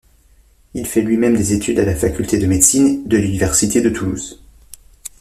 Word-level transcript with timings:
Il 0.73 0.87
fait 0.87 1.03
lui-même 1.03 1.37
des 1.37 1.53
études 1.53 1.77
à 1.77 1.85
la 1.85 1.95
faculté 1.95 2.39
de 2.39 2.47
médecine 2.47 3.07
de 3.07 3.17
l'université 3.17 3.81
de 3.83 3.91
Toulouse. 3.91 4.41